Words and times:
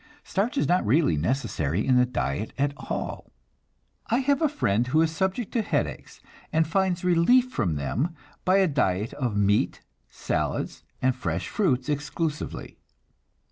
Starch 0.23 0.57
is 0.57 0.67
not 0.67 0.83
really 0.83 1.15
necessary 1.15 1.85
in 1.85 1.95
the 1.95 2.07
diet 2.07 2.53
at 2.57 2.73
all. 2.89 3.31
I 4.07 4.17
have 4.21 4.41
a 4.41 4.49
friend 4.49 4.87
who 4.87 4.99
is 5.03 5.11
subject 5.15 5.51
to 5.51 5.61
headaches, 5.61 6.21
and 6.51 6.65
finds 6.67 7.03
relief 7.03 7.51
from 7.51 7.75
them 7.75 8.15
by 8.43 8.57
a 8.57 8.67
diet 8.67 9.13
of 9.13 9.37
meat, 9.37 9.81
salads, 10.09 10.81
and 11.03 11.15
fresh 11.15 11.47
fruits 11.49 11.87
exclusively. 11.87 12.79